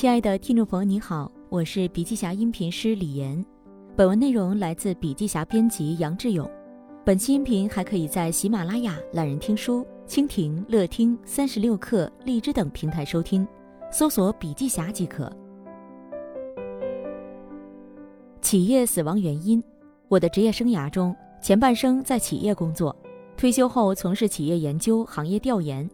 [0.00, 3.44] 亲爱的听众朋友，你好，我是笔记侠音频师李岩。
[3.94, 6.50] 本文内容来自笔记侠编辑杨志勇。
[7.04, 13.46] 本期音频还可以在喜马拉雅、懒人听书、蜻蜓、乐听、三十六课、荔枝等平台收听，
[13.92, 15.30] 搜索“笔记侠”即可。
[18.40, 19.62] 企业死亡原因。
[20.08, 22.96] 我的职业生涯中，前半生在企业工作，
[23.36, 25.86] 退休后从事企业研究、行业调研。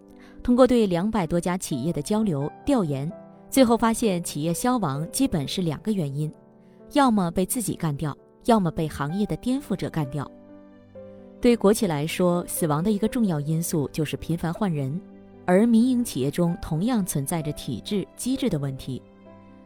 [0.44, 3.10] 通过对两百多家企业的交流调研，
[3.56, 6.30] 最后发现企业消亡基本是两个原因：
[6.92, 8.14] 要么被自己干掉，
[8.44, 10.30] 要么被行业的颠覆者干掉。
[11.40, 15.00] 对国企来说，死亡的一个重要因素就是频繁换人，
[15.46, 19.00] 而民营企业中同样存在着体制机制的问题。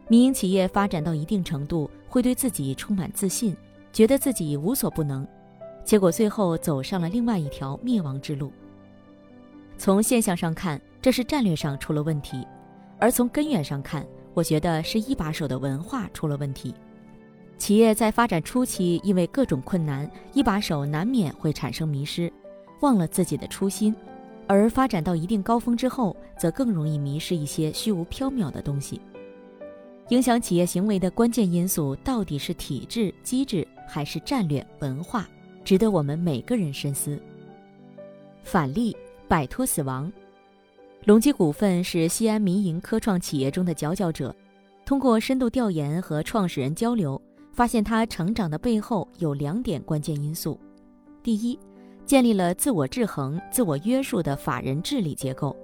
[0.07, 3.53] 民营企业发展到一定程度，会对自己充满自信，
[3.91, 5.27] 觉得自己无所不能，
[5.83, 8.53] 结果最后走上了另外一条灭亡之路。
[9.77, 12.37] 从现象上看，这是战略上出了问题；
[13.01, 14.05] 而从根源上看，
[14.35, 16.71] 我觉得是一把手的文化出了问题。
[17.57, 22.31] 企业在发展初期，因为各种困难，一把手难免会产生迷失，
[22.81, 23.91] 忘了自己的初心；
[24.45, 29.01] 而发展到一定高峰之后，则更容易迷失一些虚无缥缈的东西。
[30.09, 35.27] 影响企业行为的关键因素到底是体制机制，还是战略文化？
[35.63, 37.19] 值得我们每个人深思。
[38.43, 38.95] 反例。
[39.27, 40.11] 摆脱死亡，
[41.03, 44.35] 隆基股份是西安民营科创企业中的佼佼者。
[44.85, 47.19] 通过深度调研和创始人交流，
[47.51, 50.59] 发现他成长的背后有两点关键因素：
[51.23, 51.57] 第一，
[52.05, 55.55] 建立了自我制衡、自我约束的法人治理结构。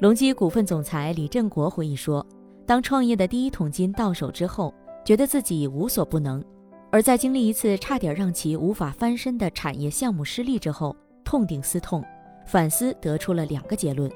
[0.00, 2.24] 隆基股份总裁李振国回忆说，
[2.66, 6.42] 当创业的第一桶金到手之后，觉得自己无所不能；
[6.90, 12.04] 而在经历一次差点让其无法翻身的产业项目失利之后，痛定思痛。
[12.50, 14.10] 反思得出了两个结论：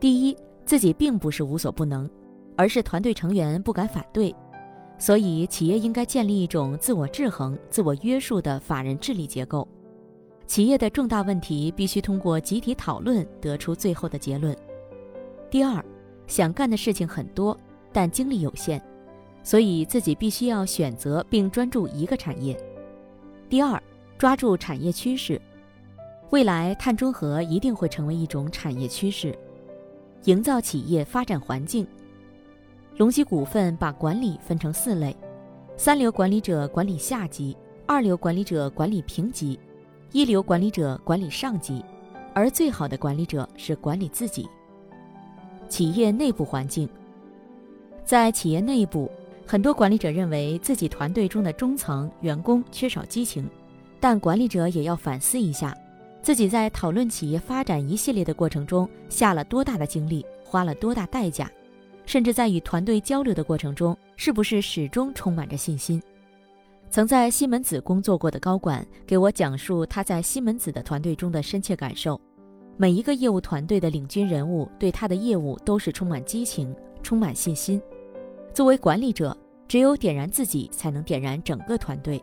[0.00, 2.10] 第一，自己并不是无所不能，
[2.56, 4.34] 而是团队成员不敢反对，
[4.98, 9.68] 所以企业应该建立一种自我制衡、自我约束的法人治理结构。
[10.44, 14.56] 企业的重大问题必须通过集体讨论得出最后的结论。
[15.48, 15.80] 第二，
[16.26, 17.56] 想干的事情很多，
[17.92, 18.82] 但精力有限，
[19.44, 22.58] 所以自己必须要选择并专注一个产业。
[23.48, 23.80] 第二，
[24.18, 25.40] 抓住产业趋势。
[26.32, 29.38] 未来碳中和一定会成为一种产业趋势，
[30.24, 31.86] 营造企业发展环境。
[32.96, 35.14] 隆基股份把管理分成四类：
[35.76, 37.54] 三流管理者管理下级，
[37.86, 39.60] 二流管理者管理平级，
[40.10, 41.84] 一流管理者管理上级，
[42.32, 44.48] 而最好的管理者是管理自己。
[45.68, 46.88] 企业内部环境，
[48.06, 49.10] 在企业内部，
[49.46, 53.46] 很多管理者认为自己团队中的中层员工缺少激情，
[54.00, 55.76] 但管理者也要反思一下。
[56.22, 61.50] 自己在讨论企业发展一系列的过程中下了多大的精力，花了多大代价，
[62.06, 66.00] 甚至在与团队交流的过程中，是不是始终充满着信心？
[66.90, 72.20] 曾在西门子工作过的高管给我讲述他在西门子的团队中的深切感受：
[72.76, 76.72] 每一个业务团队的领军人物对他的业务都是充满激情、
[77.02, 77.82] 充满信心。
[78.54, 82.22] 作为管理者，只有点燃自己，才能点燃整个团队。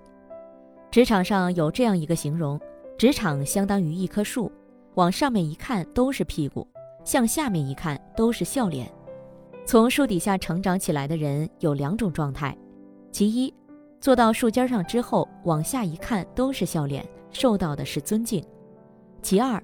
[0.89, 2.57] 职场上有这样一个形容。
[2.99, 4.51] 职场相当于一棵树，
[4.95, 6.67] 往上面一看都是屁股，
[7.05, 8.91] 向下面一看都是笑脸。
[9.65, 12.53] 从树底下成长起来的人有两种状态：
[13.09, 13.53] 其一，
[14.01, 18.43] 坐到树尖上之后，往下一看都是笑脸，受到的是尊敬；
[19.21, 19.63] 其二，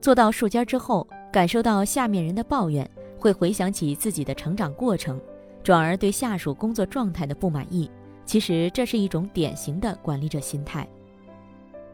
[0.00, 5.20] 坐到树尖之后，感受到下面人的抱怨，会回想起自己的成长过程，
[5.62, 7.88] 转而对下属工作状态的不满意。
[8.24, 10.84] 其实这是一种典型的管理者心态。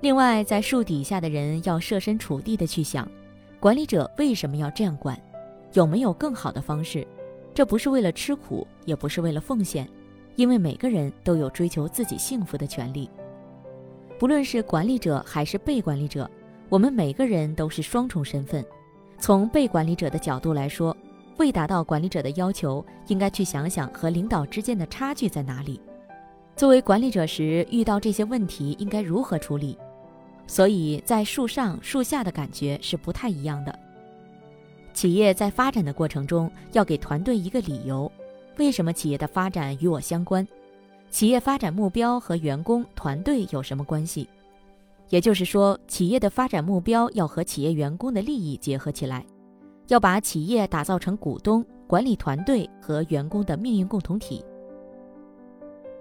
[0.04, 3.10] 另外，在树底下的人要设身处地的去想，
[3.58, 5.18] 管理者为什么要这样管，
[5.72, 7.06] 有没有更好的方式？
[7.54, 9.88] 这不是为了吃苦，也不是为了奉献，
[10.36, 13.08] 因为每个人都有追求自己幸福的权利。
[14.18, 16.30] 不论是管理者还是被管理者，
[16.68, 18.62] 我们每个人都是双重身份。
[19.18, 20.94] 从被管理者的角度来说，
[21.38, 25.80] 未达到管理者的要求，应该去想想和领导之间的差距在哪里。
[26.54, 29.78] 作为管理者时，遇到这些问题应该如何处理？
[30.46, 33.78] 所以在树上树下的感觉是不太一样的。
[34.92, 38.10] 企业在发展的过程中，要给团队一个理由：
[38.58, 40.46] 为什么企业的发展与我相关？
[41.10, 44.28] 企业发展目标和员工团队有什么关系？
[45.10, 49.24] 也就是说，企业的发展目标要和企业员工的利益结合起来，
[49.88, 54.44] 要把企业打造成股东、管理团队和员工的命运共同体。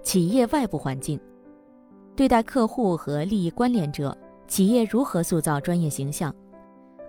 [0.03, 1.19] 企业外部环境，
[2.15, 4.15] 对待客户和利益关联者。
[4.47, 6.33] 企业如何塑造专业形象？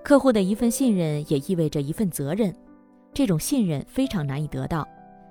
[0.02, 2.54] 客户的一份信任也意味着一份责任，
[3.12, 4.86] 这种信任非常难以得到，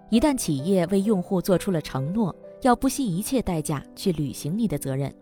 [0.09, 5.13] 一旦企业为用户做出了承诺，要不惜一切代价去履行你的责任。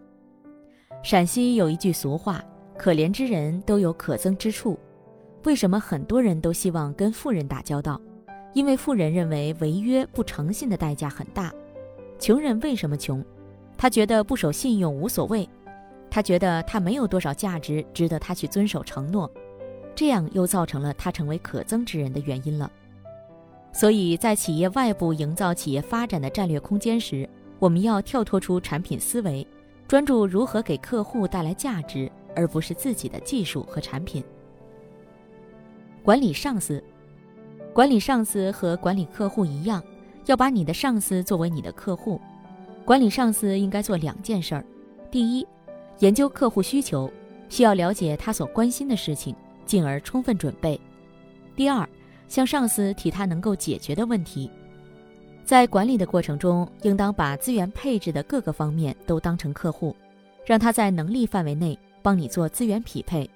[1.03, 2.43] 陕西有一句俗话
[2.77, 4.77] ：“可怜之人都有可憎之处。”
[5.43, 7.99] 为什么很多人都希望跟富人打交道？
[8.53, 11.53] 因为富人认为违约不诚信的代价很大。
[12.19, 13.25] 穷人为什么穷？
[13.77, 15.49] 他觉得不守信用无所谓，
[16.11, 19.31] 他觉得他没有多少价值，值得他去遵守承诺。
[19.95, 22.69] 这样又造成了他成为可憎之人的原因了。
[23.71, 27.27] 所以在企业外部营造企业发展的战略空间时，
[27.59, 29.47] 我们要跳脱出产品思维，
[29.87, 34.21] 专注如何给客户带来价值，而不是自己的技术和产品。
[36.03, 36.83] 管理上司，
[37.73, 39.81] 管理上司和管理客户一样，
[40.25, 42.19] 要把你的上司作为你的客户。
[42.83, 44.65] 管理上司应该做两件事儿：
[45.11, 45.47] 第一，
[45.99, 47.11] 研究客户需求，
[47.49, 49.35] 需要了解他所关心的事情，
[49.65, 50.79] 进而充分准备；
[51.55, 51.87] 第二，
[52.27, 54.49] 向上司提他能够解决的问题。
[55.45, 59.95] 在管理的过程中，应当把资源配置的各个方面都当成客户，
[60.45, 63.29] 让他在能力范围内帮你做资源匹配。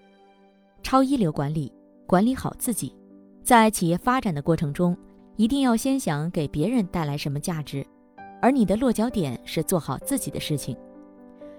[0.81, 1.71] 超一流管理。
[2.07, 2.93] 管理好自己，
[3.41, 4.95] 在企业发展的过程中，
[5.37, 7.83] 一定要先想给别人带来什么价值，
[8.39, 10.77] 而你的落脚点是做好自己的事情。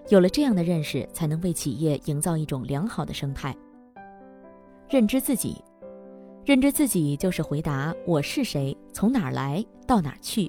[0.09, 3.57] 有了这样的认识，才能为企业营造一种良好的生态。
[4.89, 5.57] 认知自己，
[6.45, 10.49] 认知自己就是回答我是谁，从哪儿来，到哪儿去。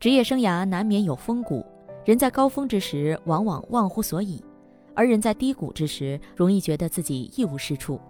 [0.00, 1.64] 职业生涯难免有峰谷，
[2.04, 4.42] 人在高峰之时往往忘乎所以，
[4.92, 8.00] 而人在低谷之时容易觉得自己一无是处。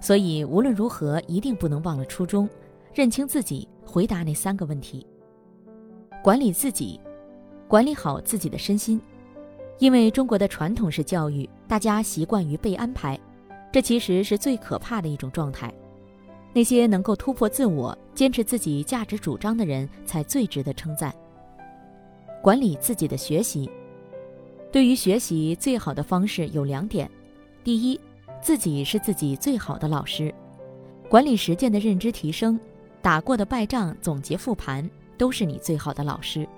[0.00, 2.48] 所以无论如何，一定不能忘了初衷，
[2.94, 5.04] 认清自己，回答那三个问题。
[6.22, 7.00] 管理自己，
[7.66, 9.00] 管理好自己的身心。
[9.78, 13.18] 因为中国的传统式教育，大家习惯于被安排，
[13.70, 15.72] 这其实是最可怕的一种状态。
[16.54, 21.14] 那些能够突破自我、坚持自己价值主张的人，才最值得称赞。
[22.42, 23.68] 管理自己的学习，
[24.72, 27.10] 对于学习最好的方式有两点：
[27.62, 28.00] 第一，
[28.40, 30.32] 自己是自己最好的老师，
[31.10, 32.58] 管理实践的认知提升，
[33.02, 34.88] 打过的败仗总结复盘，
[35.18, 36.48] 都是你最好的老师。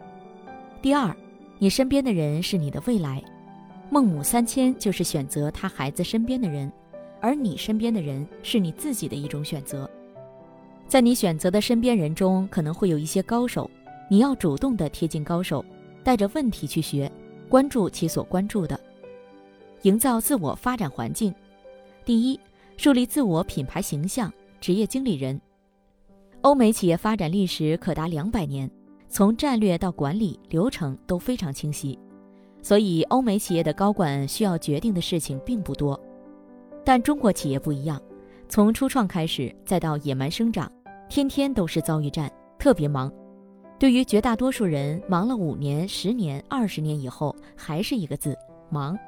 [0.81, 1.13] 第二，
[1.61, 3.23] 你身边的人是你的未来，
[3.91, 6.71] 孟母三迁就是选择他孩子身边的人，
[7.21, 9.91] 而你身边的人是你自己的一种选择。
[10.87, 13.69] 在你选择的身边人中，可能会有一些高手，
[14.09, 15.65] 你要主动的贴近高手，
[16.05, 17.11] 带着问题去学，
[17.49, 18.79] 关注其所关注的，
[19.83, 21.35] 营造自我发展环境。
[22.05, 22.39] 第一，
[22.77, 25.39] 树立自我品牌形象，职业经理人。
[26.43, 28.71] 欧美企业发展历史可达两百年，
[29.09, 31.99] 从战略到管理流程都非常清晰，
[32.63, 35.99] 所以欧美企业的高管需要决定的事情并不多。
[36.85, 38.01] 但中国企业不一样，
[38.49, 40.71] 从初创开始，再到野蛮生长，
[41.09, 43.13] 天天都是遭遇战，特别忙。
[43.79, 48.37] 对于绝大多数人，忙了五年、十年、二十年以后，还是一个字：
[48.71, 48.99] 忙。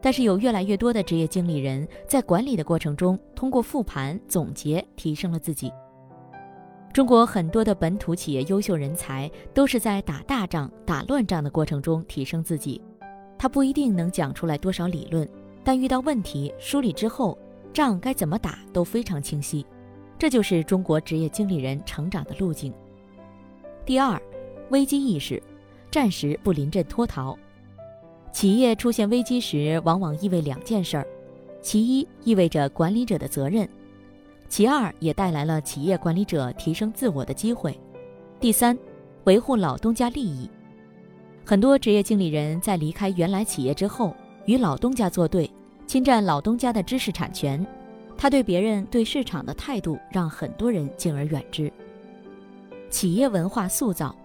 [0.00, 5.72] 但是有越来越多的职业经理人在管理的过程中，通过复盘总结提升了自己。
[6.92, 12.80] 中国很多的本土企业优秀人才都是在打大仗、打乱仗的过程中提升自己。
[13.38, 15.28] 他不一定能讲出来多少理论，
[15.62, 17.38] 但遇到问题梳理之后，
[17.72, 19.64] 仗该怎么打都非常清晰。
[20.18, 22.72] 这就是中国职业经理人成长的路径。
[23.84, 24.20] 第二，
[24.70, 25.40] 危机意识，
[25.88, 27.38] 战时不临阵脱逃。
[28.32, 31.06] 企业出现危机时，往往意味两件事儿：
[31.62, 33.64] 其一，意味着管理者的责任；
[34.48, 37.72] 其二，也带来了企业管理者提升自我的机会；
[38.40, 38.76] 第三，
[39.24, 40.48] 维护老东家利益。
[41.44, 44.14] 很多职业经理人在离开原来企业之后，
[44.46, 45.50] 与老东家作对，
[45.86, 47.64] 侵占老东家的知识产权。
[48.16, 51.72] 他对别人、对市场的态度，让很多人敬而远之。
[52.90, 54.16] 企业文化塑造，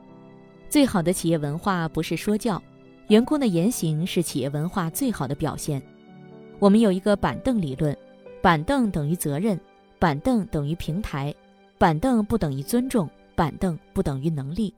[0.68, 2.62] 最好的企业文化不是说教。
[3.10, 5.82] 员工的言行是企业文化最好的表现。
[6.60, 7.96] 我们有一个板凳理论，
[8.42, 9.60] 板凳等于责任，
[10.04, 11.34] 板凳等于平台，
[11.78, 14.76] 板凳不等于尊重，板凳不等于能力。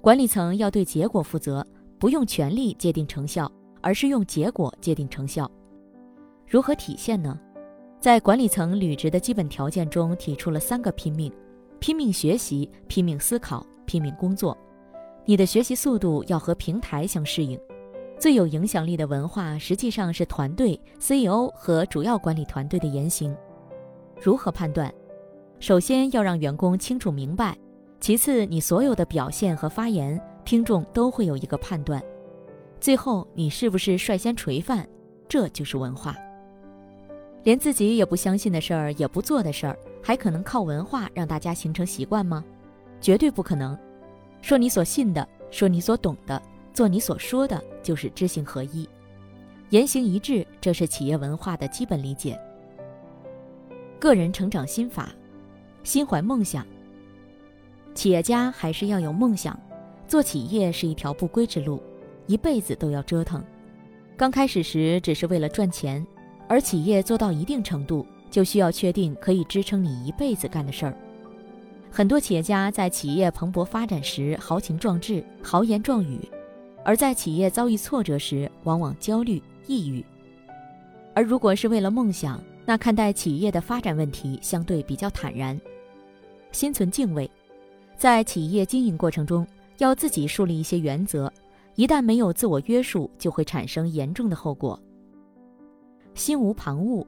[0.00, 1.62] 管理层要对结果负责，
[1.98, 5.50] 不用权力界定成效，而是用结果界定成效。
[6.48, 7.38] 如何体现呢？
[8.00, 11.30] 在管理层履职的基本条件中提出了三个拼命：
[11.78, 14.56] 拼命学习，拼命思考，拼命工作。
[15.26, 17.60] 你的学习速度要和平台相适应。
[18.18, 23.36] 最有影响力的文化实际上是团队、CEO 和主要管理团队的言行。
[24.22, 24.92] 如何判断？
[25.58, 27.58] 首先要让员工清楚明白，
[27.98, 32.00] 其次你所有的表现和发言，听众都会有一个判断。
[32.80, 34.88] 最后你是不是率先垂范？
[35.28, 36.16] 这就是文化。
[37.42, 42.44] 连自己也不相信的事儿，也不做的事儿，还可能靠文化让大家形成习惯吗？
[43.00, 43.76] 绝对不可能。
[44.40, 46.40] 说你所信的，说你所懂的，
[46.72, 48.88] 做你所说的，就是知行合一，
[49.70, 52.38] 言行一致，这是企业文化的基本理解。
[54.02, 55.10] 个人成长心法，
[55.84, 56.66] 心怀梦想。
[57.94, 59.56] 企业家还是要有梦想，
[60.08, 61.80] 做企业是一条不归之路，
[62.26, 63.40] 一辈子都要折腾。
[64.16, 66.04] 刚开始时只是为了赚钱，
[66.48, 70.96] 而企业做到一定程度，就需要确定可以支撑你一辈子干的事儿。
[71.88, 76.18] 很多企业家在企业蓬勃发展时豪情壮志、豪言壮语，
[76.84, 80.04] 而在企业遭遇挫折时，往往焦虑、抑郁。
[81.14, 85.60] 而如果是为了梦想，那看待企业的发展问题相对比较坦然，
[86.52, 87.28] 心存敬畏，
[87.96, 89.44] 在企业经营过程中
[89.78, 91.30] 要自己树立一些原则，
[91.74, 94.80] 一旦没有自我约束，就会产生严重的后果。
[96.14, 97.04] 心无旁骛，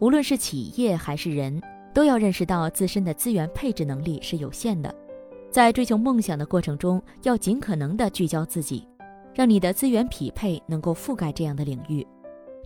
[0.00, 1.62] 无论是企业还是人，
[1.94, 4.92] 都要认识到自身的资源配置能力是有限的，
[5.52, 8.84] 在追求梦想的过程中，要尽可能的聚焦自己，
[9.32, 12.04] 让你的资源匹配能够覆盖这样的领域。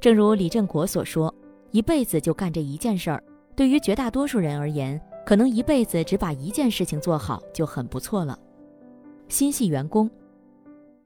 [0.00, 1.32] 正如李振国所说。
[1.74, 3.20] 一辈子就干这一件事儿，
[3.56, 8.38] 对于绝大多数人而言，可能一辈子只把一件事情做好就很不错了。
[9.26, 10.08] 心系员工，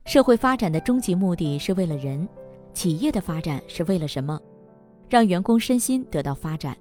[0.05, 2.29] 社会发展的终极目的是为了人，
[2.75, 4.39] 企业的发展是为了什么？
[5.09, 6.77] 让员工身心得到发展。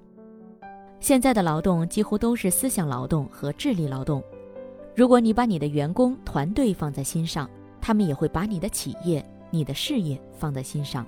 [1.00, 4.22] 现在的劳动几乎都是思想劳动和智力劳动，
[4.98, 11.08] 如果你把你的员工团队放在心上，他们也会把你的企业、你的事业放在心上。